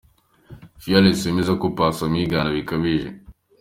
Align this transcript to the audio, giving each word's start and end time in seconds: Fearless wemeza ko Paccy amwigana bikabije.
Fearless 0.83 1.21
wemeza 1.25 1.53
ko 1.61 1.65
Paccy 1.77 2.01
amwigana 2.05 2.49
bikabije. 2.57 3.09